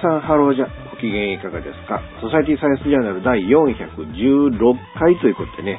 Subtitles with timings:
[0.00, 2.00] さんハローじゃ、ご機嫌いかがですか？
[2.20, 5.78] ソサイティサイエンスジャーナル第416回ということでね、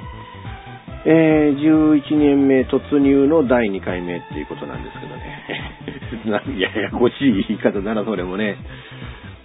[1.06, 6.58] えー、11年目突入の第2回目っていうことなんですけどね。
[6.62, 8.58] ややこしい言い方だな、それもね。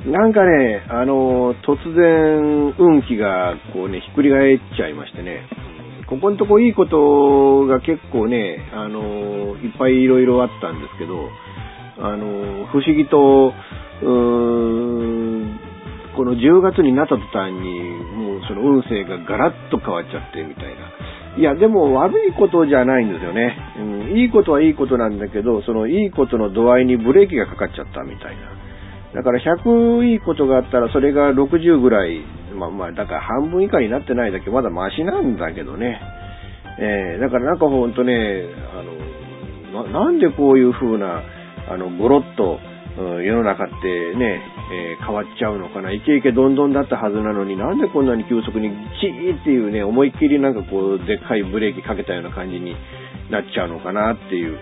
[0.06, 5.46] なんかね、あの、突然、運気がこうね、ひっくり返っちゃいましてね。
[6.06, 11.28] ここのとこいいことが結構ね、あの、いっぱいいろいろあったんですけど、
[11.98, 13.52] あの、不思議と、
[14.02, 15.60] うーん、
[16.16, 17.80] この10月になった途端に、
[18.16, 21.38] もうその運勢がガラッと変わっちゃってみたいな。
[21.38, 23.56] いや、でも悪いことじゃないんですよね。
[23.78, 28.56] うん、いいことはいいことなんだけど、そのいいことの度合いにブレーキがかかっちゃったみたいな。
[29.14, 32.20] だから100いいことがあったら、それが60ぐらい、
[32.54, 36.00] まあまあ、だから半分以下になってないだけまだマシなんだけどね。
[36.78, 38.44] えー、だからなんかほんとね、
[39.72, 41.22] あの、ななんでこういう風な、
[41.68, 42.58] あの、ゴロッと、
[42.98, 44.40] うん、世の中ってね、
[44.72, 45.92] えー、変わっちゃうのかな。
[45.92, 52.74] イケイケどんどんだったはずなのになんでこんなに急速にチーっていうね、思いっきりなんかこう、でっかいブレーキかけたような感じに
[53.30, 54.58] なっちゃうのかなっていう。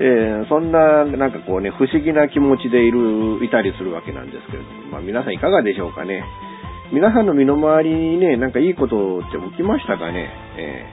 [0.00, 6.22] えー、そんな、なんかこうね、不思議な気持ちでいる、いたりするわけなんですけれども、まあ皆さんいかがでしょうかね。
[6.92, 10.30] 皆さんの身の回りにね、なんかいいことって起きましたかね。
[10.56, 10.86] え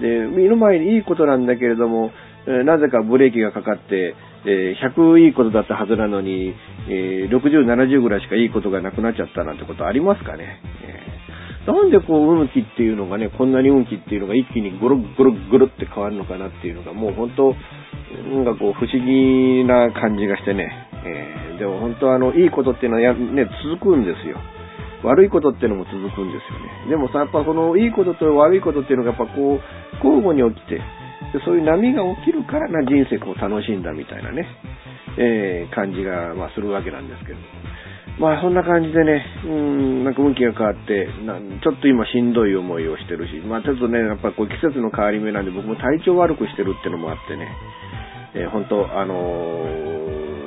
[0.00, 2.12] ー、で、身の回りにいいことなんだけれども、
[2.46, 4.14] えー、なぜかブレーキがかかって、
[4.46, 6.54] えー、100いいことだったはずなのに、
[6.88, 10.62] えー、60、70ぐらいしかいいことがなくなっちゃったなんてことありますかね。
[11.66, 17.54] えー、なんでこう、運気っていうのがね、こんなに運気っていうのが一気にゴロゴロゴロって変わるのかなっていうのが、もう本当、
[18.30, 20.70] なんかこう、不思議な感じがしてね。
[21.04, 24.38] えー、でも本当あの、いいことっていうのはや、ね、続くんですよ。
[25.02, 26.90] 悪いことっていうのも続くんですよね。
[26.90, 30.80] でもさ、やっぱこのいいことと悪いことっていうのがやっぱこう、交互に起きて、
[31.32, 34.46] でそういう波が起きるからな人生を楽しんだみたいなね、
[35.18, 37.38] えー、感じが、まあ、するわけなんですけど。
[38.18, 47.48] まあそんな感じでね、うん、なんか運気が変わって、なちょっと今しんどい思いをしてるし、まあちょっとね、やっぱこう季節の変わり目なんで僕も体調悪くしてるってのもあってね、
[48.34, 49.12] えー、本当あの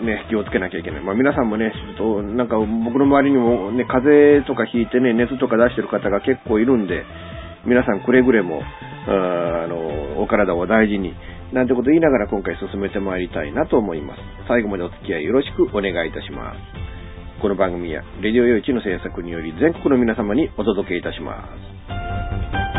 [0.01, 1.03] ー、ね、気をつけなきゃいけない。
[1.03, 7.05] まあ皆さんもね、ちょっとなんか僕の周りにもね、風邪とかひいてね、熱とか出してる方が結構いるんで、
[7.69, 8.63] 皆さんくれぐれも、
[9.07, 11.13] あの、お体を大事に、
[11.53, 14.19] なんてこと言いながら今回進めてまいりたいなと思います。
[14.47, 16.57] 最後までお付き合いよろしくお願いいたします。
[17.41, 21.47] この番組は、レディオ用地の制作により全国の皆様にお届けいたしま
[22.75, 22.78] す。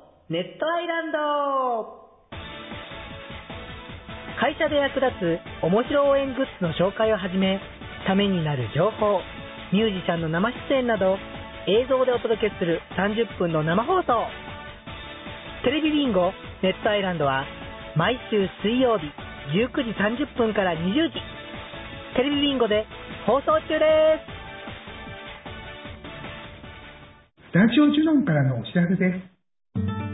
[0.31, 1.19] ネットアイランド。
[4.39, 7.59] 会社で役立つ面白応援グッズの紹介をはじめ
[8.07, 9.19] ためになる情報
[9.73, 11.17] ミュージシャンの生出演など
[11.67, 14.23] 映像でお届けする30分の生放送。
[15.65, 16.31] テレビビンゴ
[16.63, 17.43] ネットアイランドは
[17.97, 19.11] 毎週水曜日
[19.51, 21.19] 19時30分から20時。
[22.15, 22.85] テレビビンゴで
[23.27, 23.83] 放送中で
[27.43, 27.51] す。
[27.51, 29.30] スタジオジュノンからのお知らせです。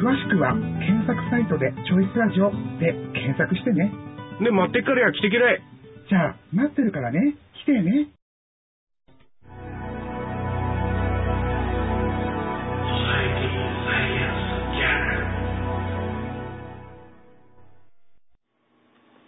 [0.00, 2.48] 詳しくは検索サイトでチョイスラジオ
[2.80, 3.92] で検索してね。
[4.40, 5.60] ね、待ってっからや来てけらい。
[6.08, 7.36] じゃあ、待ってるからね。
[7.60, 8.08] 来てね。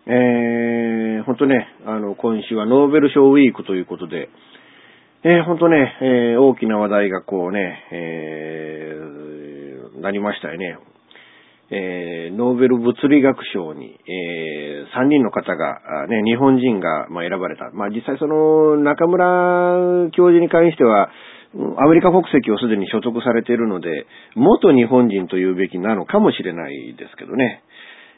[0.07, 4.31] えー、ほんとね、あの、今週はノーベル賞ウィークということで、
[5.25, 8.72] えー、ほんとね、えー、大きな話題がこうね、えー、
[10.03, 10.79] なりましたよね。
[11.75, 17.71] えー、ノーベル物理学賞に、えー、3人の方が、ね、日本人が、まあ、選ばれた。
[17.73, 21.09] まあ、実際その、中村教授に関しては、
[21.79, 24.07] アメリカ国籍をすでに所得されているので、
[24.37, 27.63] 元日本人と言うべきなのかもしれないですけどね。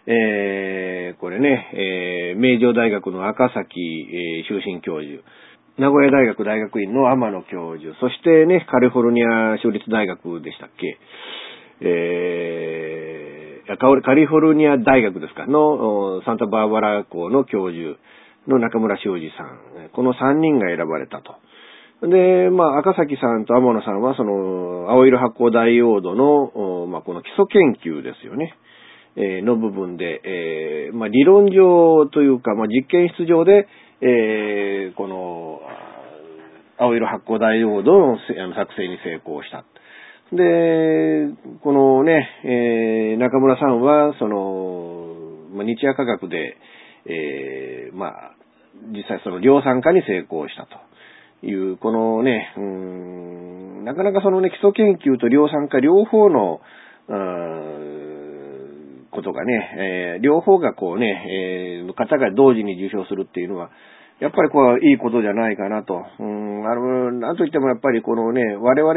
[0.07, 5.23] えー、これね、えー、名城大学の赤崎、えー、終身教授、
[5.79, 10.99] 名古屋大学大学院の天野教授、そしてね、カリフォルニア州立大学でしたっけ、
[11.81, 17.99] えー、カリフォルニア大学ですか、のサンタバーバラ校の教授
[18.47, 21.35] の中村修二さん、この3人が選ばれたと。
[22.03, 28.55] で、まあ、赤崎さんと天野さんは、その、青色発光ダイオードの、まあ、この基礎研究ですよね。
[29.17, 33.69] えー、の部分で、えー、まあ、理論上というか、まあ、実験室上で、
[34.01, 35.61] えー、この、
[36.77, 39.65] 青色発光ダイオードの作成に成功した。
[40.33, 41.29] で、
[41.63, 45.15] このね、えー、中村さんは、その、
[45.55, 46.57] まあ、日夜科学で、
[47.07, 48.35] えー、まあ、
[48.93, 50.67] 実際その量産化に成功した
[51.43, 56.61] という、このね、うん、なかなかそのね、基礎研究と量産化両方の、
[57.07, 58.05] うん
[59.15, 63.71] ことがね、えー、両方がこうね、えー、方が同時に受賞するっていうのは、
[64.21, 66.05] やっぱりこう、いいことじゃないかなと。
[66.19, 68.95] うん、あの、なんといってもやっぱりこのね、我々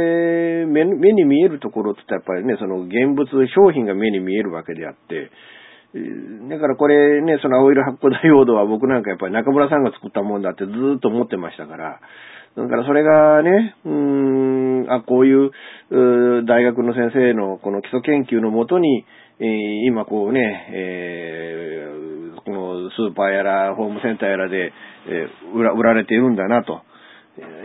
[0.72, 5.32] 目、目に見えるところって言ったらやっぱりね、その現物、商品が目に見えるわけであって、
[6.50, 12.00] だからこれね、その青色発光ダイオードは僕なんかやっぱり中村さんが作ったもんだってずっと思ってましたから、
[12.56, 13.92] だからそれがね、うー
[14.88, 15.52] ん、あ、こういう
[16.46, 19.06] 大学の先生のこの基礎研究のもとに、
[19.40, 19.48] えー、
[19.86, 22.17] 今こうね、えー、
[22.52, 24.74] のスーパーやらホームセンターやらで、
[25.08, 26.82] え、売ら売られているんだなと。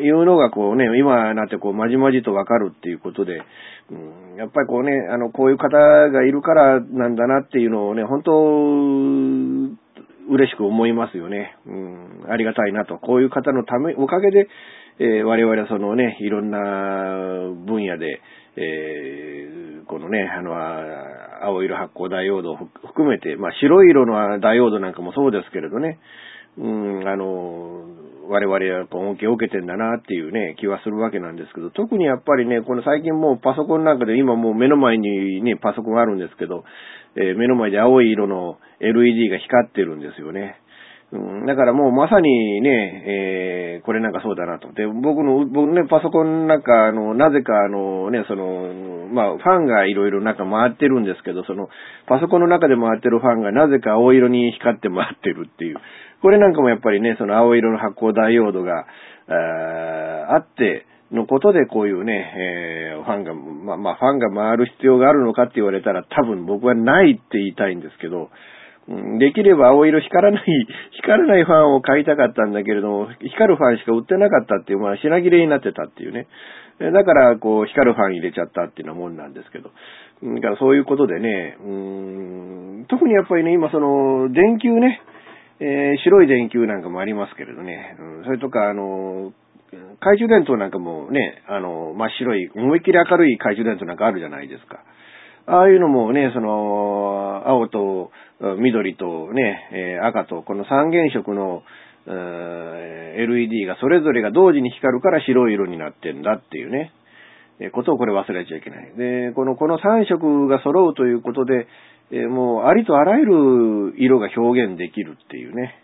[0.00, 3.40] いうのがこうね、今なってこうまじまじとわかるっていうことで、
[3.90, 5.76] うん、やっぱりこうね、あの、こういう方
[6.10, 8.32] がいるからなんだなっていうのをね、本当、
[10.30, 11.56] 嬉しく思いますよね。
[11.66, 12.98] うん、ありがたいなと。
[12.98, 14.48] こういう方のため、おかげで、
[14.98, 16.58] えー、我々はそのね、いろんな
[17.66, 18.20] 分野で、
[18.56, 20.52] えー、このね、あの、
[21.42, 25.98] 青色発光ダイオードを含めて、まあ白色のダイオードなんかもそうですけれどね、
[26.58, 27.86] うん、あの、
[28.28, 36.64] 我々はやっぱ恩恵を受けてんだなっていうね、気はするわけなんですけど、特にやっぱりね、この最近もうパソコンなんかで今もう目の前にね、パソコンあるんですけど、
[37.16, 40.61] えー、目の前で青い色の LED が光ってるんですよね。
[41.12, 44.72] うん、だからもうまさにね、えー、これなんかそうだなと。
[44.72, 48.72] で、僕の、僕ね、パソコンなんか、あの、なぜかあのね、その、
[49.12, 51.68] まあ、ファンがいろいろなんか回ってるんですけど、その、
[52.06, 55.76] パソコンの中で回ってるファンがなぜか青色に光って回ってるっていう。
[56.22, 58.86] これなんかもやっぱりね、その青色の発光ダイオードが、
[59.28, 68.30] ああって、のことでこういうね、えー、ファンが、まあ、まあ、ファンが回る必要があるのかって言われたら多分僕はないって言いたいんですけど、
[68.88, 70.44] できれば青色光らない、
[71.02, 76.26] 光らないファンを買いたかったんだけれども、光るファンしか売ってなかったっていう、まあ品切れになってたっていうね。
[76.78, 79.70] だから、こう、光るファン入れちゃったっていうようなもんなんですけど。
[80.22, 81.70] だからそういうことでね、う
[82.82, 85.00] ん、特にやっぱりね、今その、電球ね、
[85.60, 89.32] えー、白い電球なんかもありますけれどね、うん、それとか、あの、
[90.00, 94.80] 懐中電灯なんかもね、あの、真っ白い、思いっきり明るい懐中電灯なんかあるじゃないですか。
[95.46, 98.10] ああいうのもね、その、青と
[98.58, 101.62] 緑とね、えー、赤と、この三原色の
[102.06, 106.92] え、LED がそれぞれが同時に光るから白い色になってんだっていうね、
[107.60, 108.92] えー、ことをこれ忘れちゃいけない。
[108.96, 111.66] で、この、この3色が揃うということで、
[112.10, 115.74] えー、もうありとあらゆる色が表現できるっていうね。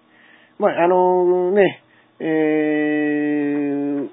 [0.59, 1.83] まあ、あのね、
[2.20, 2.25] え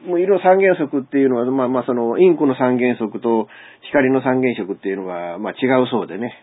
[0.05, 3.47] ー、もう色三原則っていうのは、まあまあその、インクの三原則と
[3.89, 6.33] 光の三原色っていうのは、まあ違うそうでね。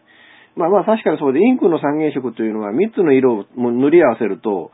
[0.56, 4.72] まあまあ確かにそうで、インクの三原色というのは三つの色を塗り合わせると、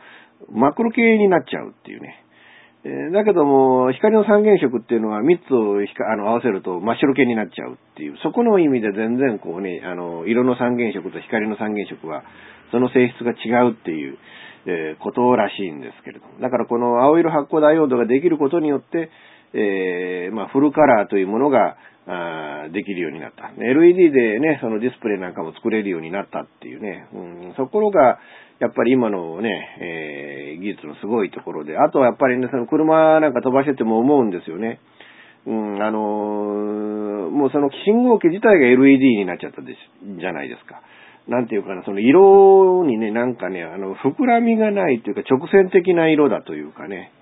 [0.50, 2.24] マクロ系になっちゃうっていうね。
[2.84, 12.22] え、だけども、光の三原色っていうのは三つをあの合わせると真っ白系になっちゃうっていう、そこの意味で全然こうね、あの、色の三原色と光の三原色は、
[12.70, 14.18] その性質が違うっていう、
[14.68, 16.38] えー、ことらしいんですけれども。
[16.40, 19.10] だからこの青色発光ダイオードができることによって、
[19.54, 21.78] えー、まあ、フルカラーというものが、
[22.10, 23.52] あできるようになった。
[23.58, 27.18] LED でね、そのディスプレイなんかも作れるようになったっていうね、う
[27.50, 28.18] ん、そころが、
[28.60, 29.48] やっぱり今のね、
[29.80, 34.80] えー、技術のすごいところで、あとはやっぱりね、その車なんか飛ばしてても思うんですよね。
[35.46, 39.78] うん、あのー、もうその信号機自体が LED になっちゃったです、
[40.18, 40.80] じゃないですか。
[41.28, 47.12] なんていうかな、その色にね、なんかね、あの、膨らみがないというか、直線的な色だというかね。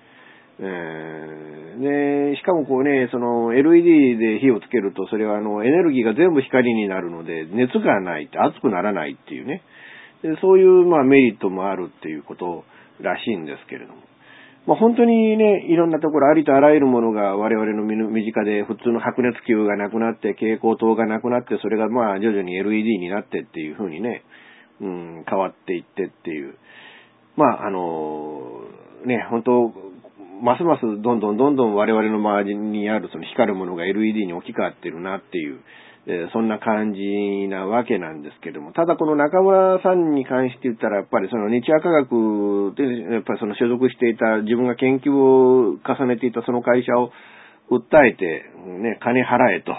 [0.59, 9.61] えで、しかもこうね、その LED で火をつけると、それはあの、エネルギーが全部光になるので、熱がないって、熱くならないっていうね。
[10.23, 12.63] でそういうまあメリットもあるっていうこと
[13.01, 14.01] らしいんですけれども。
[14.67, 24.23] まあ、本当にね、いろんなところありとあらゆるものが我々の身近で普通の白熱球がなくなって、蛍光灯がなくなって、それがまあ徐々に LED になってっていう風にね、
[24.81, 26.55] うん、変わっていってっていう。
[27.37, 28.59] まあ、あの、
[29.05, 29.71] ね、本当
[30.43, 35.61] ますますどんどんどんどん我々の周りにあるその光るものが LED に置き換わってるなっていう、
[36.09, 37.01] えー、そんな感じ
[37.49, 47.11] なわけなんですけども、ただこの中村さんに関して言ったら、やっぱりその日夜科学で、やっぱりその所属していた、自分が研究を重ねていたその会社を
[47.69, 48.45] 訴えて、
[48.79, 49.75] ね、金払えと。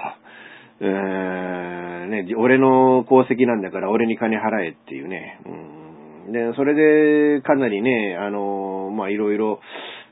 [0.80, 5.40] えー、ね、俺の功績なんだから俺に金払えっていうね。
[6.26, 9.60] うん、で、それでかなりね、あの、ま、いろいろ、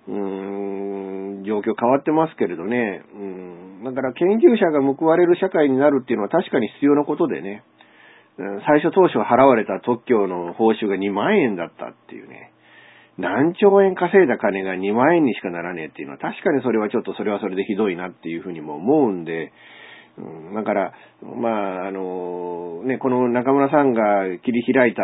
[0.08, 3.02] うん、状況変わってますけれどね。
[3.14, 3.65] うん。
[3.84, 7.64] だから研究者が報われる社会になるっていうのは確かに必要なことでね。
[8.66, 12.52] 最初当初払われた特許の報酬が2万円だったっていうね。
[13.18, 19.52] 何兆円稼いだ金が2万円にしかならねえっていうのは確かにそれはちょっとそれはそれでひどいなっていうふうにも思うんで、
[20.18, 20.92] うん、だから、
[21.22, 21.48] ま
[21.84, 24.00] あ、あの、ね、この中村さんが
[24.42, 25.02] 切り開いた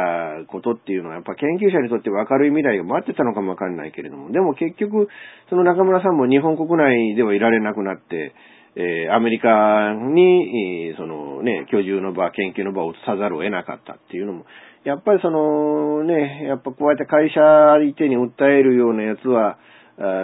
[0.49, 5.09] ことっていうのは、やっぱ研究者にとって明るい未来が待ってたのかもわかんないけれども、でも結局、
[5.51, 8.35] その中村さんも日本国内ではいられなくなって、
[8.75, 14.47] えー、アメリカに、そのね、居住の場、研究の場を移さざるを得なかったっていうのも、
[14.85, 17.41] やっぱりそのね、やっぱこうやって会社
[17.79, 19.59] 相手に訴えるようなやつは、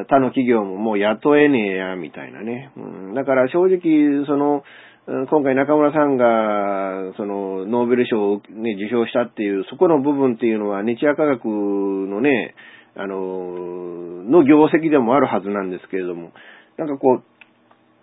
[0.08, 2.72] 他の企業ももう雇えねえや、みたいなね。
[2.76, 2.80] う
[3.12, 4.64] ん、だから正直、その、
[5.06, 12.54] 今回中村さんが、その、ノーベル賞をね、受賞したっていう、そこの部分っていうのは、日夜科学のね、
[12.94, 16.32] あの、の業績でもあるはずなんですけれども、
[16.76, 17.37] なんかこう、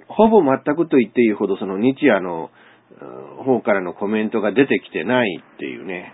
[0.07, 2.49] ほぼ全くと言っていいほど、その日夜の
[3.45, 6.13] 方からのコメントが出てきてないっていうね。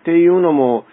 [0.00, 0.84] っていうのも、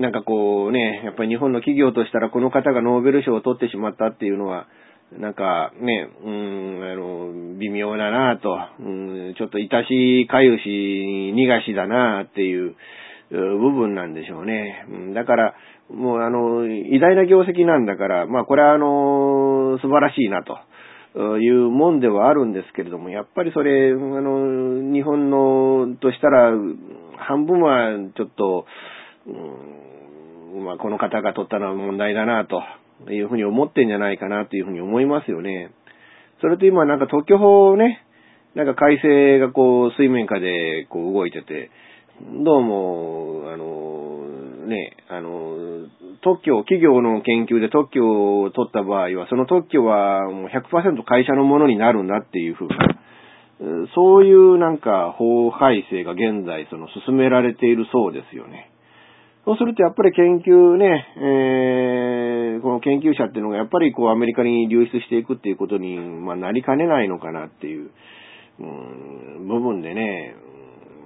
[0.00, 4.66] なんかこうね、やっぱり日本の企業としたらこの方がノーベル賞を取ってしまったっていうのは、
[5.12, 8.82] なんかね、うん、あの、微妙だなと、う
[9.30, 12.76] ん、ちょっといたし、かゆし、逃がしだなっていう
[13.30, 14.84] 部分なんでしょうね。
[15.14, 15.54] だから、
[15.90, 20.58] もうあの、偉大な業績なんだから、まあこれはあの、素晴らしいなと。
[21.40, 26.52] いうもんではあるんですけれども、やっぱりそれ、あの、日本のとしたら、
[27.16, 28.66] 半分はちょっと、
[29.26, 32.62] うん、まあ、この方が取ったのは問題だな、と
[33.10, 35.72] いうふうに思ってんじゃないかな、というふうに思いますよね。
[36.40, 38.04] それと今、なんか特許法をね、
[38.54, 41.70] なんか改正がこう、水面下でこう動いてて、
[42.44, 44.27] どうも、あの、
[44.68, 45.88] ね、あの、
[46.22, 52.76] 特許、企業の研究で特許を取った場合は、その特許はもう100%会社のものになるんだっていうふうな、
[53.94, 58.70] そういうなんか法改正が現在その進められているそうですよね。
[59.44, 67.90] そうするとやっぱり研究ね、えー、この研究者っていうのがやっぱりこうアメリカに流出していくっていうことに、まあ、なりかねないのかなっていう、
[68.60, 68.62] う
[69.42, 70.36] ん、部分でね、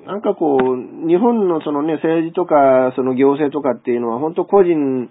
[0.07, 5.11] なんかこう、日本のそのね、政治とか、その行政とかっていうのは本当個人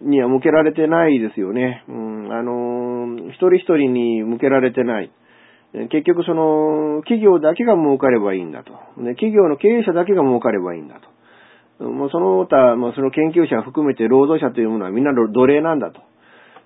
[0.00, 1.84] には向けられてないですよね。
[1.88, 5.10] うん、あの、一人一人に向けられてない。
[5.90, 8.72] 結局その、企業だけが儲かればいいんだと。
[8.96, 11.00] 企業の経営者だけが儲かればいいんだ
[11.78, 11.84] と。
[11.84, 16.00] もうその他、まあ、その研究者含めて労働者というものはみんな奴隷なんだと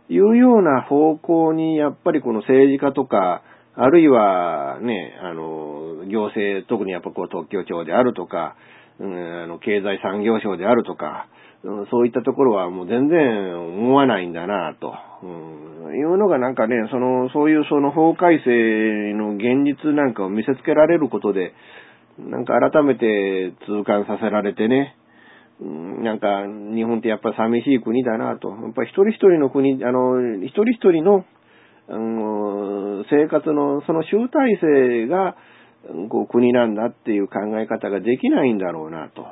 [0.09, 3.43] いうような方向に、やっぱりこの政治家とか、
[3.75, 8.57] あるいはね、あの、行政、特にやっぱこう特許庁であるとか、
[8.99, 11.29] うん、あの、経済産業省であるとか、
[11.65, 21.55] うん、そういったところはもう全然思わないんだなと、うん、いうのがなんかね、その、そういうその法改正の現実なんかを見せつけられることで、
[22.19, 24.97] なんか改めて痛感させられてね、
[25.61, 28.49] なんか、日本ってやっぱ寂しい国だなと。
[28.49, 31.25] やっぱり一人一人の国、あの、一人一人の、
[31.89, 35.37] あの、生活のその集大成が、
[36.09, 39.27] こう、国なんだっていう考え方ができないんだろうなと。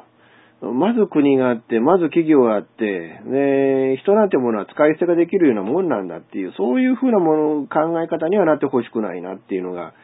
[0.63, 9.95] まず国があって、まず企業があって、で、人なんてものは使い捨てができるようなもんなんだっていう、そういうふうなもの、考え方にはなってほしくないなっていうのが、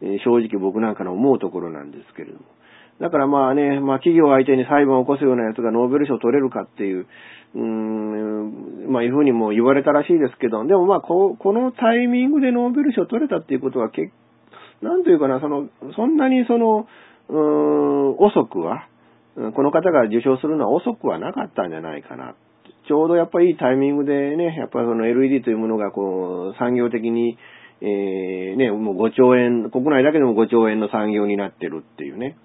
[0.00, 2.40] 正直僕なんかの思うところなんですけれども。
[3.00, 7.06] だからまあね、まあ企業相手に裁判を起こすようなやつがノーベル賞取れるかっていう、
[7.54, 14.12] うーん、まあいうふうにも言われたらしいですけど、でもまあここのタイミングでノーベル賞取れたっていうことは結、
[14.82, 16.86] なんというかな、その、そんなにその、
[17.28, 18.88] うーん、遅くは、
[19.54, 22.34] この方が受賞するのは遅くはなかったんじゃないかな。
[22.88, 27.38] ちょうどやっぱりいいタイミングでね、やっぱりその LED というものがこう、産業的に、
[27.80, 32.36] えー、ね、もう5兆円、国内だけでも5兆円の産業になってるっていうね。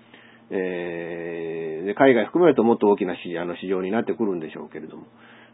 [0.56, 5.06] えー、で海外含めるともっと大きな市あの市場になってくるんでしょうけれども。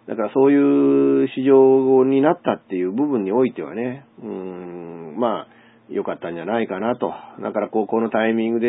[0.07, 5.47] だからそういう市場になったっていう部分においてはね、うん、まあ、
[5.87, 7.13] 良かったんじゃないかなと。
[7.41, 8.67] だからこう、このタイミングで、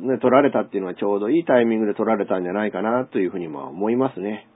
[0.00, 4.48] ね、取られたっていうのはちょうどいいタイミングで取られたんじゃないかなというふうにも思いますね。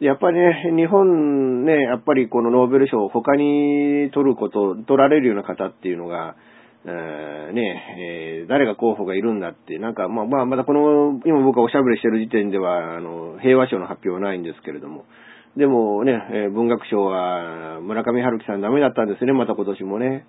[0.00, 6.36] やっぱりね、日本ね、やっぱりこのノーベル賞を、他に取ること、取られるような方っていうのが、
[6.88, 15.04] えー、ね、えー、誰が候補がいるんだって、なんか、まあ、まあ、まだこの、今僕がおしゃべりしてる時点では、あの、平和賞の発表はないんですけれども、
[15.56, 20.26] でもね、えー、文学賞は村上春樹さんダメだったんですね、また今年もね。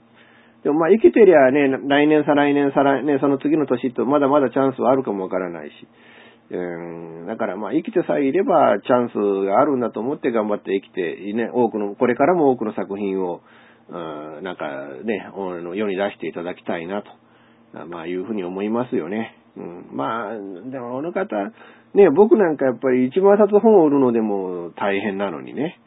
[0.64, 5.74] でもまあ生きてりゃね、来年、再来年、再来年、その次の年とまだまだチャンスはあるかもわからないし。
[6.50, 13.42] うん、だからまあ生きてさえいればチャンスがあるんだと思って頑張って生きて、ね、多くの、これからも多くの作品を、
[13.90, 14.66] うん、なんか
[15.04, 15.30] ね、
[15.76, 19.36] 世に出していただきたいなと、まあいうふうに思いますよね。
[19.56, 20.34] うん、まあ、
[20.70, 21.36] でもあの方、
[21.94, 25.80] ね、僕なんかやっぱり一万冊本を売るのでも大変なのにね。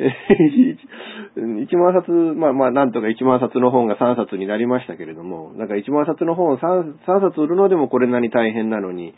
[1.62, 9.14] 一万冊、まあまあ、なんとか一万冊の本が三冊になりましたけれども、なんか一万冊の本を三冊売るのでもこれなに大変なのに、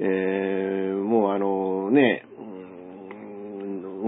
[0.00, 2.26] えー、もうあのね、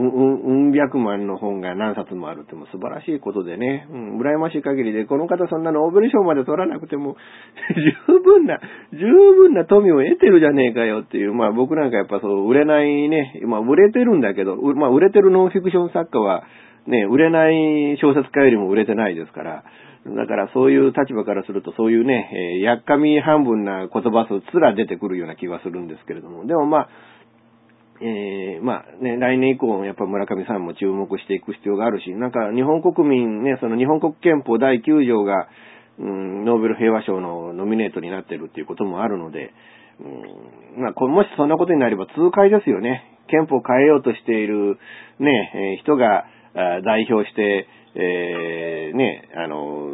[0.01, 7.17] うん、うん百万の本が何冊もあるっても素晴らしいことでね、うん、羨ましい限りで、この方そんなノーベル賞まで取らなくても、
[8.09, 8.59] 十分な、
[8.93, 16.45] 十分な富を得てるじゃねえかよっていう、まあ僕なんかやっぱそう、売れないね、まあ売れてるんだけど、まあ売れてるノンフィクション作家は、
[16.87, 19.65] ね、売れない小説家よりも売れてないですから、
[20.07, 26.89] だからそういう立場からすると、そういうね、えー、やっかみ半分な言葉数すら出てくるような気がするんですけれども、でもまあ、
[28.03, 35.49] えー、まあね、来年以降も、やっぱ村上さんも注目していく必要があるし、なんか日本国民ね、その日本国憲法第9条が、
[35.99, 39.53] うん、ノーベル平和賞のノミネートになってるっていうこともあるので、
[40.01, 43.05] うん、まあ、もしそんなことになれば痛快ですよね。
[43.29, 44.79] 憲法を変えようとしている
[45.19, 49.91] ね、え、人が代表して、えー、ね、あの、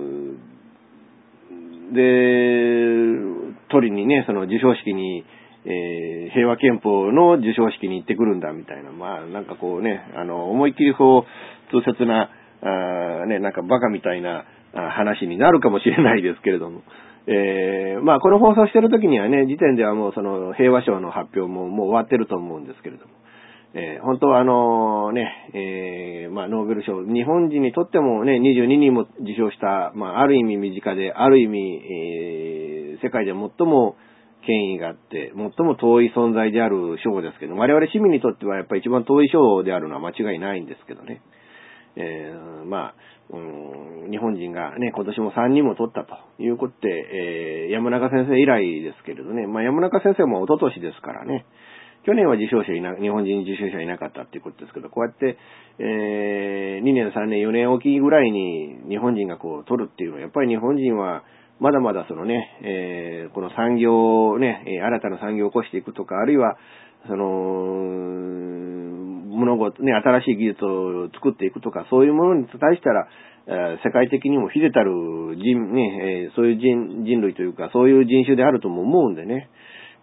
[1.92, 5.24] で、取りにね、その授賞式に、
[5.68, 12.30] えー、平和憲法の授賞式に行ってくるんだみたいな、まあなんかこうね、あの、思いっきりこう、通説な、
[12.62, 16.82] あね、なんかバカみたいな話になるかもしれないですけれども、
[17.26, 23.14] えー、まあこの放送してる時にはね、時点ではもうその平和賞の発表ももう終わってると思うんですけれども、
[23.74, 33.96] えー、本当はあのね、えー、まあ、ノーベル賞、日本人にとってもね、22人も受賞した、まあ、ある意味身近で、ある意味、えー、世界で最も
[34.46, 41.20] 権威があって、最も遠い存在である賞ですけど、我々市民にとってはやっぱり一番遠い賞であるのは間違いないんですけどね。
[41.96, 42.94] えー、まあ、
[43.30, 51.46] うん、日本人がね、今年も3人も取ったということで、えー、山中先生以来ですけれどね、まあ山中先生も一昨年ですからね、
[52.06, 55.38] 去年は受賞者いな、日本人受賞者いなかったっていうことですけど、こうやって、
[55.80, 61.24] えー、2年、3年、4年おきぐらいに日本人がこう取るっていうのは、やっぱり日本人は、
[61.58, 66.56] まだまだそのね、えー、この産業をね、新たな産業を起こしていくとか、あるいは、
[67.08, 67.24] その、
[69.36, 73.08] 物事、ね、新しい技術を作っていくとか、そういうものに対したら、
[73.84, 79.48] 世界的にも秀でたる人、ね、そういう人人類というか、そういう人種であるとも思うんでね、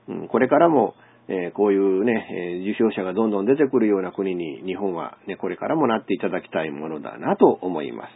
[0.07, 0.95] うん、これからも、
[1.27, 8.09] え、こういうね、え、受賞者がどんどん出てくるような国に日本はね、これからもなっていただきたいものだなと思います。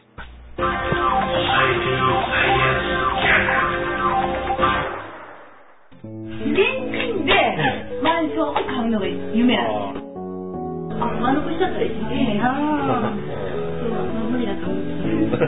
[8.18, 9.94] マンションを買うのが夢なの。
[10.98, 11.94] あ、あの年だったらいい
[12.42, 15.46] なそう、無理だと思って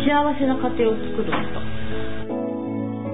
[0.00, 1.60] 幸せな家庭を作るんですか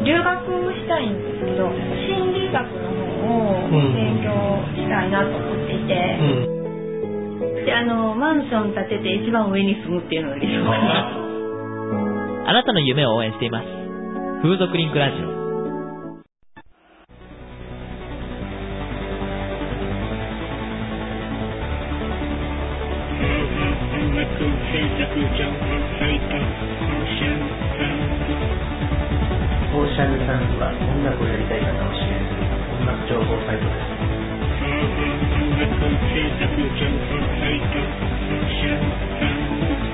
[0.07, 0.39] 留学
[0.71, 4.31] したいんですけど、心理学のを勉強
[4.79, 11.11] したいなと思っていて、うん、であのマンション建てて一番上に住むっていうのが理想かな。
[12.47, 13.67] あなたの夢を応援しています。
[14.47, 15.44] 風俗リンクラジオ
[24.25, 32.49] オーシャンサンズは音楽をやりたい方を支援する
[32.81, 33.77] 音楽情報サイトで
[39.91, 39.94] す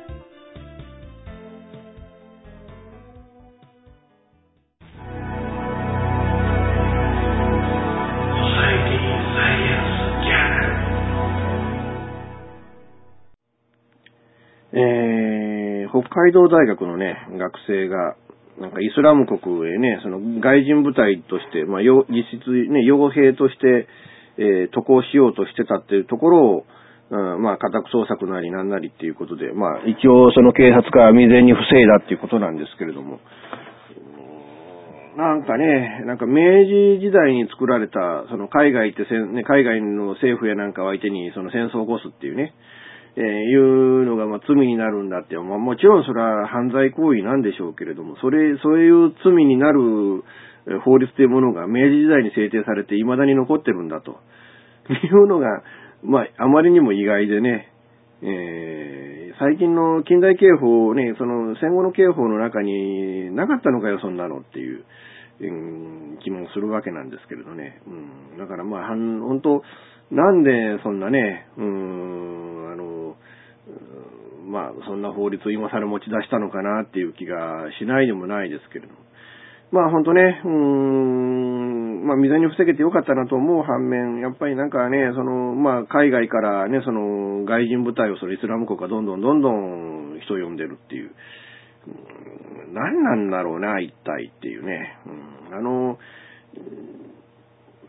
[16.13, 18.15] 海道大学のね、学生が、
[18.59, 19.39] なんかイスラム国
[19.73, 22.03] へね、その外人部隊として、まあ、実
[22.35, 23.87] 質ね、傭兵として、
[24.37, 26.65] えー渡航しようとしてたっていうところを、
[27.11, 33.19] うん、まあ、家宅捜索なりなんなりっていうことで、まあ、一応その警察が未然に防いだっていうことなんですけれども、
[35.17, 42.53] なんかね、なんか明治時代に作られた、その海外ってせ、ね、海外の政府やなんかを相手にその戦争を起こすっていうね、
[43.15, 50.23] えーいうのがま罪になるんだって、まあ、もちろんそれは犯罪行為なんでしょうけれども、それ、そういう罪になる
[50.85, 54.19] 法律というものが明治時代に制定されて未だに残ってるんだと
[54.89, 55.63] いうのが、
[56.03, 57.71] まあ、あまりにも意外でね、
[58.21, 64.83] えー最近の近代刑法ね、その戦後の刑法の中になかったのかよ、そんなのっていう、
[65.39, 67.81] うん気もするわけなんですけれどね。
[67.87, 69.63] うん、だからまあ、本当
[70.11, 70.51] なんで
[70.83, 73.15] そんなね、うーん、あの、
[74.45, 78.99] まあ、そんな法律を今更持ち出したのかなっていう気がしないでもないですけれども。
[79.71, 91.11] まあ本当ね、うーん、まあ未然に防げてよかったなと思う反面、やっぱりなんかね、その、まあ海外からね、その外人部隊をそのイスラム国がどんどんどんどん人を呼んでるっていう、
[91.87, 94.97] うん何なんだろうな、一体っていうね。
[95.05, 95.97] うんあの、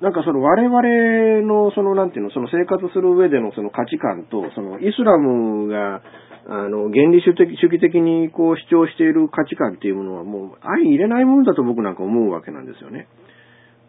[0.02, 6.02] なんかその我々のそのなんていうの、その生活する上でのその価値観と、そのイスラムが、
[6.50, 13.06] あの、原理主義的にこう主張している価値観っていうものはもう相入れないものだと僕なんか思うわけなんですよね。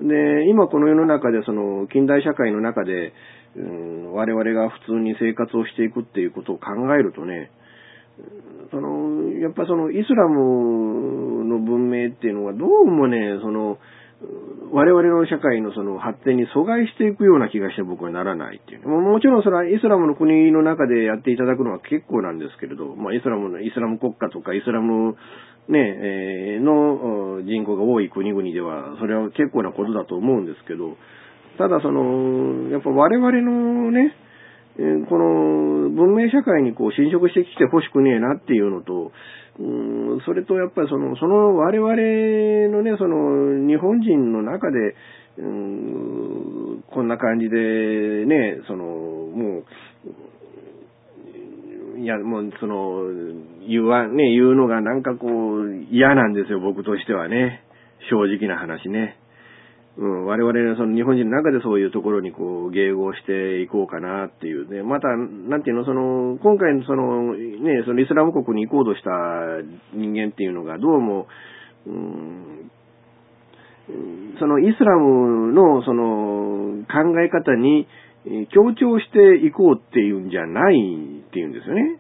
[0.02, 3.14] で、今この世の中でその近代社会の中で、
[3.58, 7.50] うん、我々が普通に生活をしていくっていうことを考えるとね、
[8.70, 13.80] その、やっぱそのイスラムの文明っていうのはどうもね、その、
[14.72, 18.88] 我々の社会のその発展に阻害していくような気がして僕はならないっていう。
[18.88, 25.16] ももちろんそれはイスラムの国の中でやっていただくのは結構なんですけれど、まあイスラムの、イスラム国家とかイスラム
[25.68, 30.98] ね、えーの人口が多い国々では、それは結構なことだと思うんですけど、
[31.58, 34.16] ただその、やっぱ我々のね、
[35.08, 39.12] この文明社会にこう侵食してきてほしくねえなっていうのと、
[39.60, 41.90] うんそれとやっぱりその、その我々
[42.76, 44.96] のね、その日本人の中で、
[45.38, 49.64] うんこんな感じでね、その、も
[51.96, 53.02] う、いや、もう、その、
[53.68, 57.64] 言わ、ね、言うのがなんかこう、嫌なんですよ、僕としてはね。
[58.10, 59.18] 正直な話ね。
[59.96, 64.82] うん、我々のその日本人の中でそういうところにこう迎合していこうかなっていうね。
[64.82, 69.10] また、なんていうの、その、今回のその、ね、そのイスラム国に行こうとした
[69.94, 71.28] 人間っていうのがどうも、
[71.86, 72.72] うん、
[74.40, 77.88] そのイスラムのその考え方に
[78.52, 80.76] 強調していこうっていうんじゃない
[81.28, 82.00] っていうんですよね。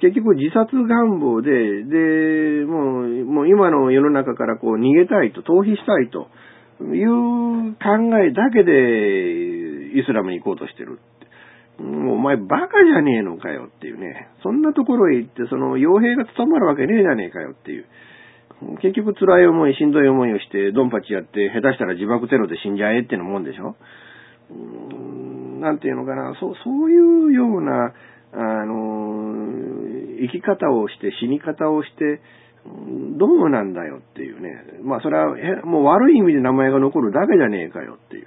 [0.00, 1.50] 結局自殺願望で、
[1.84, 6.28] で、もう、もう今の世の中からこう逃げたいと、逃避したいと
[6.94, 11.82] いう考えだけでイスラムに行こうとしてるって。
[11.82, 14.28] もうお前バカじゃねえのかよっていうね。
[14.42, 17.86] そんなところへ行って、その傭兵が務まるわけねえじゃねえかよっていう。
[18.80, 23.76] 結局辛い思い、しんどい思いをして、ドンパチやって、下手したら自爆テロで死んじゃえってのもんでしょ
[24.50, 27.92] うーんなんていうのかな、そう、そういうような、
[28.34, 29.34] あの、
[30.20, 32.20] 生き方をして、死に方をして、
[33.18, 34.80] どうなんだよっていうね。
[34.82, 38.26] まあそれは、もう悪い意味で名前が残るだけじゃねえかよっていう。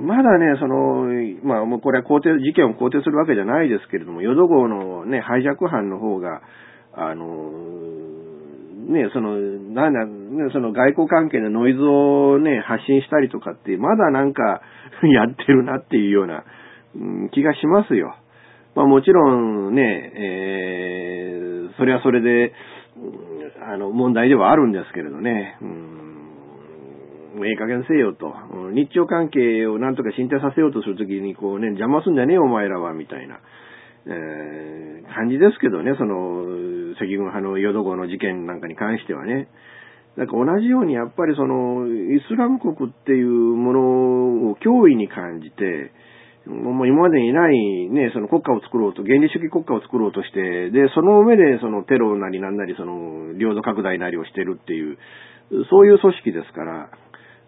[0.00, 1.04] まだね、その、
[1.44, 6.40] まあもうこれは肯定、事件を肯定するわけじゃないですけれども、淀号のね、ハイジャック犯の方が、
[6.94, 7.52] あの、
[8.88, 14.62] ね、その、なんだ、ね、その外交関係のノイズをね、発信したりとかって、まだなんか
[15.12, 16.44] やってるなっていうような、
[16.96, 18.16] うん気がしますよ。
[18.74, 21.40] まあもちろんね、えー
[21.80, 22.52] それはそれで、
[23.72, 28.34] あの、問題ではあるんですけれどね、うん、ええ加減せよと、
[28.74, 33.38] 日朝関係をなんとか進展させようとするときに、こうね、邪魔すんじゃねえよお前らは、みたいな、
[34.06, 34.80] えー
[35.10, 39.48] 感じですけどね、その、赤軍派の淀号の事件なんかに関してはね。
[40.16, 43.80] なんか同じようにやっぱりその、イスラム国っていうもの
[44.50, 45.92] を脅威に感じて、
[46.50, 54.98] もう今までにないね、その国家を作ろうと、原理主義国家を作ろうとして、で、その上でそのテロなりなんなりその領土拡大なりをしてるっていう、
[55.70, 56.90] そういう組織ですから、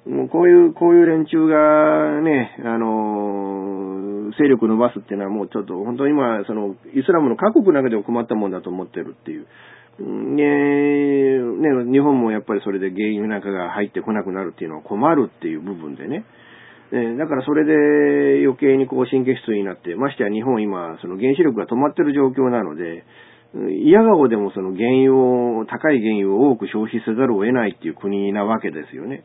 [0.06, 9.46] もうこういう、こういう連中がね、あの、勢力伸ばすっていうのはもうちょっと本当に今、その、イスラムの各国の中でも困ったもんだと思ってるっていう。
[10.00, 10.42] ね、
[11.84, 16.24] ね、日本もやっぱりそれで原油なんかが入ってこなくなるっていうのは困るっていう部分でね。
[16.92, 23.04] えだからそれで余計にこう神経質になって、ましてや日本今、その原子力が止まってる状況なので、
[23.84, 29.24] 嫌顔でもその原油を、高い原油を多く消費せざるを得ないっていう国なわけですよね。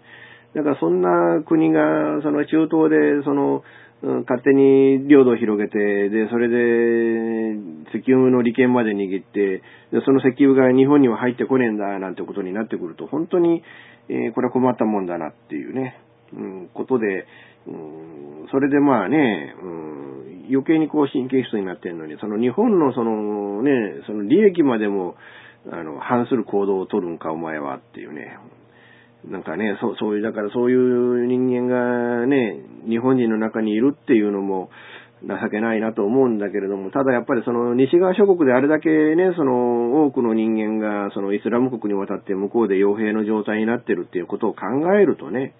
[0.55, 3.63] だからそんな国が、その中東で、その、
[4.01, 7.57] 勝手に領土を広げて、で、それで、
[7.89, 13.63] 石油の利権まで握って、でその石油が日本には入ってこねえんだ、なんてことになってくると、本当に、
[14.09, 15.99] えー、これは困ったもんだなっていうね、
[16.33, 17.25] うん、ことで、
[17.67, 23.71] うん、それでまあね、うん、余計にこう神経質になってるのに、その日本のそのね、
[24.07, 25.15] その利益までも、
[25.71, 28.37] あの、反する行動を取るんか、お前はっていうね。
[29.25, 34.69] なんかね、そう、そういう、だからそういう人間がね、日本人の中にいるっていうのも
[35.23, 44.61] 情けないなと思うんだけれども、ただやっぱりその西側諸国であれだけね、その多くの人間がそのイスラム国に渡って向こうで傭兵の状態になってるっていうことを考
[44.93, 45.55] えるとね、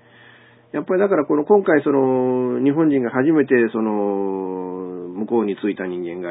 [0.77, 6.29] やっぱりだからこの今回その日本人が初めてその向こうに着いた人間が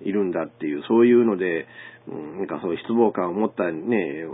[0.00, 1.66] いるんだっていう、そういうので、
[2.06, 4.24] うんなんかそういう失望感を持ったね、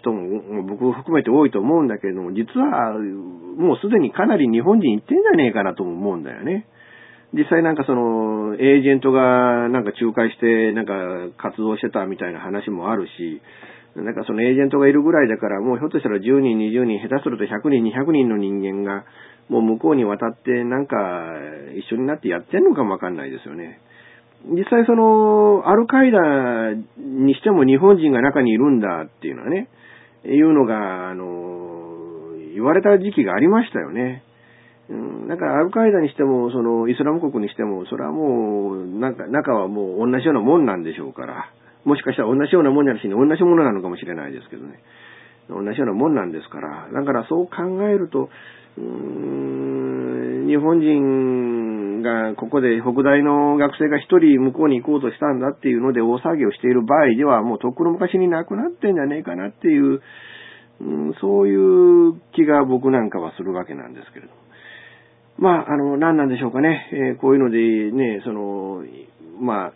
[0.00, 6.66] 人も僕含めて多いと思うんだけれども、実はもうすでにかなり日本人行ってんじゃねえかなとも思うんだよね。
[7.32, 10.92] 実際なんかその、エージェントがなんか仲介してなんか
[11.38, 13.40] 活動してたみたいな話もあるし、
[14.02, 19.04] なんかそのエージェントがいるぐらいだから、もうひょっとしたら10人、20人、下手すると100人、200人の人間が、
[19.48, 20.96] もう向こうに渡ってなんか
[21.78, 23.80] 一緒になってやってんのかもわかんないですよね。
[24.44, 26.18] 実際その、アルカイダ
[26.98, 29.68] にしても日本人が中にいるんだっていうのはね、
[30.24, 34.22] いうのが、あの、言われた時期がありましたよね。
[34.88, 41.50] うん、だからアルカイダにしても、その、イスラム国にしても、それはもう、なんか、中はもう同じようなもんなんでしょうから。
[41.86, 44.82] もしかしたら同じようなもんじゃなしに同じものなのかもしれないですけどね。
[45.48, 46.88] 同じようなもんなんですから。
[46.92, 48.28] だからそう考えると、
[48.76, 60.02] うーん、日本人がここで北大の学生が一人向こうに行こうとしたんだっていうので大騒ぎをしている場合ではもうとっくの昔になくなってんじゃねえかなっていう、
[61.20, 64.32] そういう気が僕なんかはするわけなんですけれど。
[65.38, 66.88] まあ、あの、何なんでしょうかね。
[66.92, 67.58] えー、こういうので
[67.92, 68.82] ね、その、
[69.40, 69.72] まあ、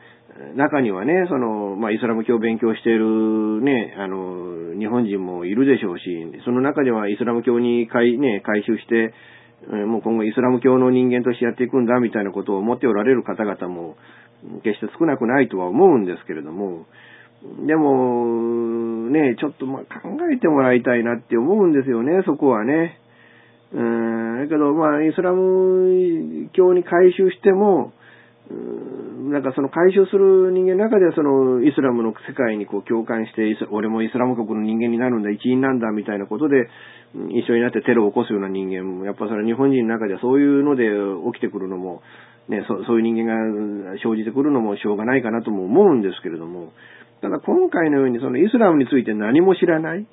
[0.55, 6.05] 中にはね、その、まあ、イスラム教を勉強しているね、あの、日本人もいるでしょうし、
[6.45, 9.13] その中ではイスラム教に改、ね、改宗して、
[9.87, 13.97] もう今後イスラム教の人間としてやっていくんだみたいなことを思っておられる方々も
[14.65, 16.87] 決して少なくないとは思うんですけれども、
[17.67, 19.85] でも、ね、ちょっとま考
[20.33, 22.99] えてもらいたいなって思うんですよね、そこはね。
[23.73, 27.93] うん、だけどまあイスラム教に改宗しても、
[29.31, 36.69] なんかその回収する人間の中ではそのイスラムの世界にこう共感して、俺もイスラム国の人間になるんだ、一員なんだみたいなことで、
[37.31, 40.83] 一緒になってテロを起こすような人間も、やっぱそれは日本人の中ではそういうので
[41.33, 42.03] 起きてくるのも、
[42.49, 46.73] ね、そそういう人間が生じてくるのもしょうがないかなとも思うんですけれども、
[47.23, 50.07] ただ今回のようにそのイスラムについて何も知らない、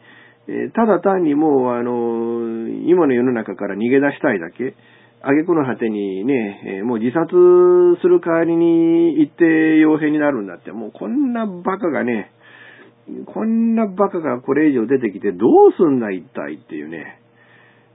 [0.47, 4.75] えただ単にもうあの、今の世の中から逃げ出したいだけ、
[5.21, 7.25] 挙句の果てにねえ、もう自殺
[8.01, 9.43] する代わりに行って
[9.81, 12.31] 傭兵になるんだって、もうこんなバカがね、
[13.25, 17.21] こんなバカがこれ以上出てきてどうすんだ一体っていうね、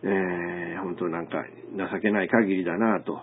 [0.03, 1.45] えー、本当なんか
[1.77, 3.21] 情けない限りだなと、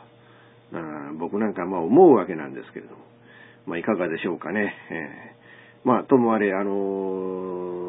[1.19, 3.01] 僕なんかまあ思うわけなんですけれども、
[3.65, 4.73] まあいかがでしょうかね。
[4.91, 6.71] えー、まあともあれ、あの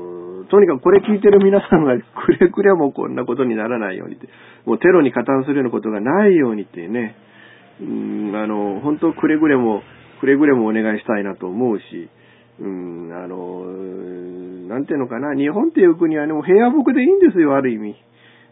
[0.06, 0.09] ー
[0.48, 4.28] とにかくこれ聞いてる皆さんがくれぐれもこんなことにならないようにって、
[4.64, 7.16] もうテロに加担するようなことがないようにってね、
[7.80, 9.82] うん、あの、本当くれぐれも、
[10.20, 11.84] くれぐれもお願いしたいなと思うし、
[12.60, 13.64] うん、あの、
[14.68, 17.96] なんていうのかな、日本っていう国はね、もう平和ボケでいいんですよ、ある意味。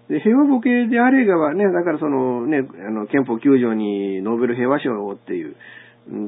[0.09, 5.55] で、平和ボケであれがね、だからそのね、あの、憲法9条にノーベル平和賞をっていう、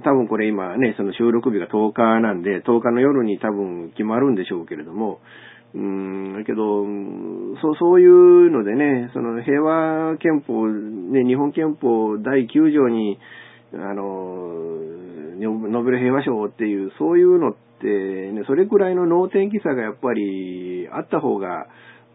[0.05, 5.21] 多分これ今ね、その収録日が10日なんで、10日の夜に多分決まるんでしょうけれども、
[5.75, 6.85] うん、だけど、
[7.63, 13.19] そう、そういうのでね、その平和憲法、ね、日本憲法第9条に、
[13.73, 14.03] あの、
[15.39, 21.69] ノーベル平和賞っていう、そういうのって、ね、それくらいの能天気さがやっぱりあった方が、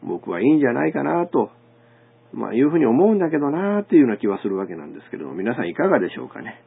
[0.03, 1.49] 僕はいいんじゃないかなと、
[2.33, 6.61] まあ、いうふうに思うんだけどなっていうような気はするわけなんですけども、皆さんいかがでしょうかね。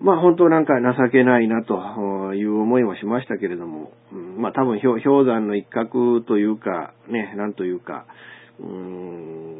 [0.00, 8.06] まあ本当なんか情けないなという思いはしましたけれども、うん、まあ多分氷山の一角というか、ね、なんというか、
[8.60, 9.56] うーん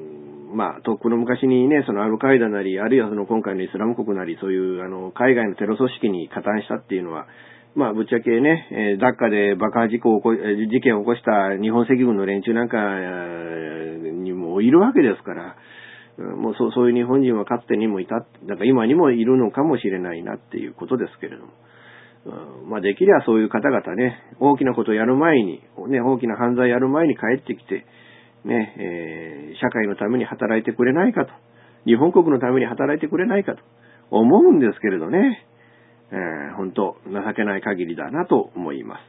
[0.57, 7.27] まあ、とっくの昔にね、そのアルカイダなり、あるいはその今回のイスラム国なり、そういうあの海外のテロ組織に加担したっていうのは、
[7.75, 12.79] まあ、ぶっちゃけね、えー、ダッカで爆破事故を起こ、事件を起こした日本赤軍の連中なんか
[14.25, 15.57] にもいるわけですから、
[16.19, 18.25] もうそうそういう日本人はかつてにもいた、だ
[18.55, 21.53] から今にもいるのかもしれないなっていうことですけれども。
[22.67, 27.87] まあ、できればそういう方々ね、大きなことをやる前に、ね、大きな犯罪やる前に帰ってきて、
[28.45, 31.33] ね、えー、社会のために働いてくれないかと、
[31.85, 33.63] 日本国のために働いてくれないかと
[34.11, 35.47] 思うんですけれどね。
[36.11, 39.03] えー、本当、情けない限りだなと思います。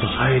[0.00, 0.40] ソサエ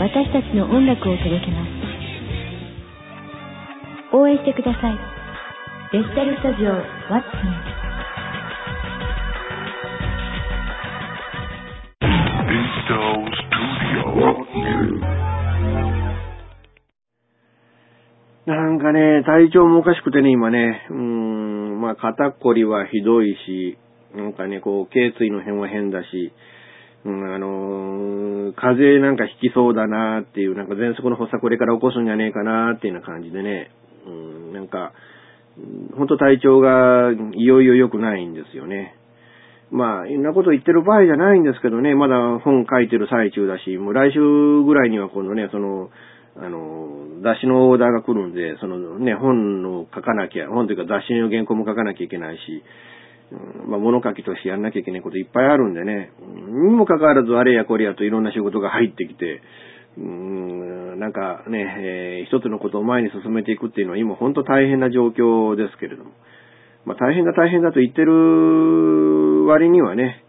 [0.00, 1.68] 私たちの音楽を届けます。
[4.14, 4.98] 応援してください。
[5.92, 7.26] デジタルスタジオワッツ
[7.74, 7.78] ン。
[18.46, 23.76] なんかね、体調もおかしくてね、今ね、うーん、まあ、肩こりはひどいし、
[24.14, 26.32] なんかね、こう、頸椎の辺は変だし、
[27.04, 33.70] うん、あのー、風邪なんかひきそうだなっていう、なんか喘息の発作これから起こすんじゃねえかなっていうような感じでね、
[34.06, 34.92] うん、なんか、
[35.96, 38.94] ほんと体調がいよいよ良くないんですよね。
[39.70, 44.18] まあ、いろんなこと言ってる場合じゃないんですけどね、まだ本書いてる最中だし、もう来週
[44.64, 45.90] ぐらいには今度ね、その、
[46.36, 52.62] あの、雑誌のオーダーが来るんで、そのね、本を書かなきゃ、本というか雑誌の原稿も書かなきゃいけないし、
[53.66, 59.42] まあ、物書きとしてやんなきゃいけないこといっぱいあるんでね、にもかかわらずあれやこれやといろんな仕事が入ってきて、
[59.98, 66.10] うーん、なんかね、えー、一つのことを前に進めていくっていうのは今本当大変な状況ですけれども、
[66.86, 70.24] まあ、大変だ大変だと言ってる割にはね、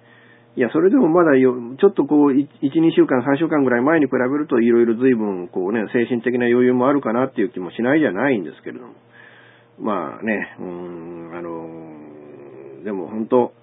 [0.58, 8.94] いや、それでもまだよ、ちょっとこう、1、2週間、3週間ぐらい前に比べると、いろいろ随分、こうね、精神的な余裕もあるかなっていう気もしないじゃないんですけれども。
[9.80, 11.99] まあね、うん、あの、
[12.84, 13.54] でも本当、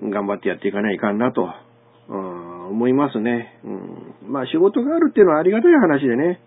[0.00, 1.48] 頑張ってやっていかないかんなと、
[2.08, 3.58] うん、思いますね。
[3.64, 6.40] うん、まあ仕事があるっていうのはありがたい話でね。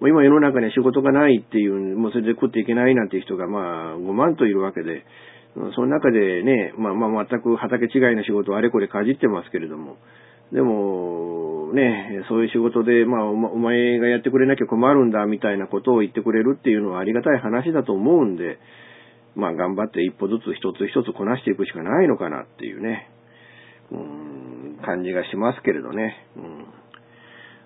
[0.00, 5.04] もう今世の中に仕事がないっていう、もうそれで食っていけないなんていう人がまあ5万といるわけで、
[5.74, 9.96] その中でね、まあまあ全く畑違いの仕事をあれこれかじってますけれども、
[10.52, 18.58] でも、ね、そういう仕事で、まあお前がやってくれなきゃ困るんだみたいなことを言ってくれるっていうのはありがたい話だと思うんで、
[19.36, 23.08] まあ頑張って一歩ずつ一つ一つこなしていくしかないのかなっていうね、
[23.92, 26.26] うん、感じがしますけれどね。
[26.36, 26.66] うん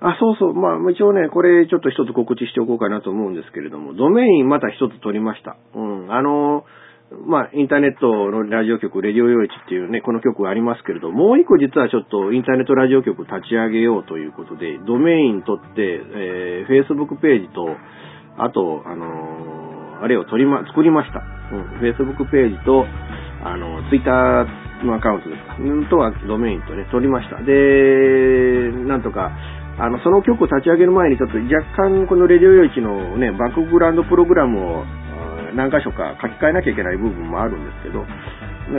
[0.02, 0.54] あ、そうそう。
[0.54, 5.58] まあ、一応ね、これちょっと一つ告知しておこうかなと思うんですけれども、ドメインまた一つ取りました。
[5.74, 6.12] うん。
[6.12, 6.64] あの、
[7.26, 17.68] まあ、インターネットのラジオ局、レディオ用地っていうね、この曲がありますけれど、もう一個実はちょっとインターネットラジオ局立ち上げようということで、ドメイン取って、えー、Facebook ページと、
[18.38, 19.69] あと、あのー、
[20.00, 21.20] あれを取りま、作りました。
[21.52, 22.86] うん、Facebook ページと、
[23.44, 24.46] あの、Twitter
[24.84, 25.56] のアカウントですか。
[25.60, 27.36] うんとはドメインとね、取りました。
[27.42, 29.30] で、なんとか、
[29.78, 34.84] あの、その曲を立ち上げる前にちょっと若干このレディオ用地のね、バックグラウンドプログラムを
[35.54, 38.04] 何箇所か書き換えなきゃいけない部分もあるんですけど、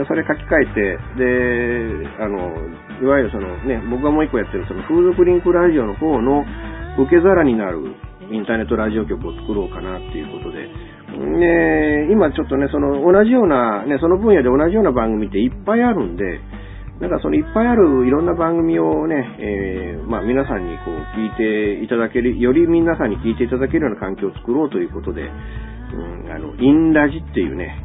[0.06, 2.54] それ書き換えて、で、あの、
[3.02, 6.44] いわゆるそのね、僕がもう一個やってるその風俗リンクラジオの方の
[6.98, 7.82] 受け皿になる
[8.30, 10.70] インターネットラジオ局を作ろうかなっていうことで、
[11.12, 16.40] ね、今ちょっとね、その同じような、ね、その分野で同じような番組っていっぱいあるんで、
[17.00, 27.76] なんかそのいっぱいあるいろんな番組をね、えー、まあ皆さんにこう聞いていただける、より皆さんに聞いていただけるような環境を作ろうということで、うん、あの、インラジっていうね、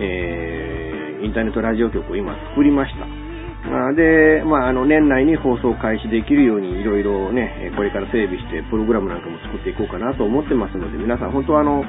[0.00, 3.21] えー、インターネットラジオ局を今作りました。
[3.62, 11.84] まあ、で、まあ、あの、年内に放送開始できるようにいろいろね、これから整備してプログラムなんかも作っていこうかなと思ってますので、皆さん本当はあの、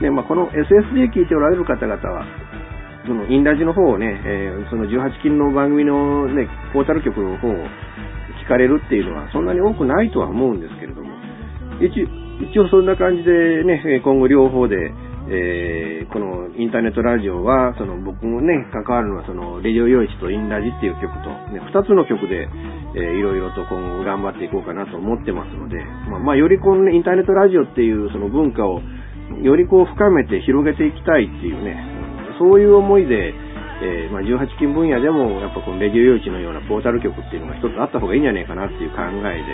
[0.00, 2.24] ね、まあ、この SSD 聞いておられる方々は、
[3.06, 7.52] そのインラジの方をね、えー、その18金の番組のね、ポータル局の方を
[8.44, 11.12] 聞、かれるっていうのはそんなに多くないとは思うんですけれども、
[11.84, 11.92] 一
[12.40, 14.76] 一応そんな感じでね、今後両方で、
[15.30, 22.48] えー、このインターネットラジオは、その僕もね、関わるのはその、レディオ用一とインラジっていう曲と、ね、二つの曲で、
[22.96, 28.80] えー、いろいろと今後頑張っていこうかなと思ってますので、まあ、まあ、よりこのね、インターネットラジオっていうその文化を、
[29.44, 31.76] よりこう深めて広げていきたいっていうね、
[32.40, 33.34] そういう思いで、
[33.84, 39.52] えー、まあ、18金分野でも、やっぱこのレディオ用地のようなポータル局っていうのが一つあった方がいいんじゃないかなっていう考えで、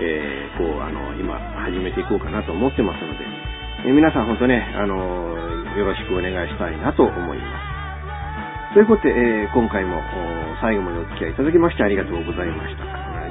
[0.00, 1.38] えー、こう、あの、今、
[1.68, 3.51] 始めていこうかなと思ってますので、
[3.84, 4.94] え、皆さん本当ね、あの、
[5.74, 7.44] よろしくお願いしたいなと思いま
[8.70, 8.74] す。
[8.74, 10.00] ということで、えー、今回も
[10.62, 12.86] 最後までお付き合いいただきましてありがとうございました。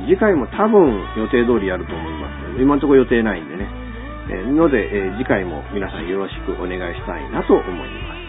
[0.06, 2.62] 次回も多分予定通りやると思います。
[2.62, 3.66] 今のところ予定ないんでね。
[4.30, 8.22] えー、ので、えー、次回も皆さんよろしくお願いしたいなと思います。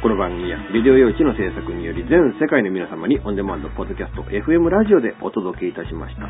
[0.00, 6.24] この番組はビデオ用地の制作により全世界の皆様にオンデマンドポッドキャスト FM ラジオでお届けいたしました。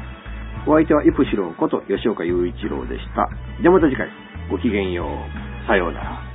[0.67, 3.31] お相手はイプシロンこと吉岡雄一郎でした。
[3.63, 4.11] じゃまた次回、
[4.51, 5.67] ごきげんよう。
[5.69, 6.30] さようなら。